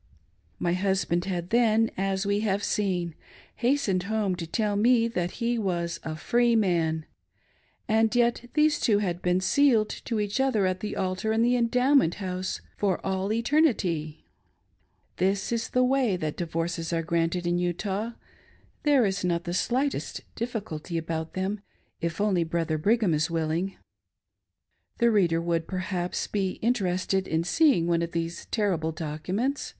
[0.57, 3.13] My husband had then, as we have seen,
[3.57, 7.05] hastened home to tell me that he was "a free man:"—
[7.87, 11.55] and yet these two had been" sealed" to each other at the altar in the
[11.55, 14.25] Endowment House "for all eternity!".
[15.21, 18.13] This is the way that divorces are granted in Utah:—
[18.81, 21.59] there is not the slightest difficulty about them,
[22.01, 23.77] if only Brother Brig ham is willing.
[24.97, 29.69] The reader would, perhaps, be interested in seeing one of these terrible documents.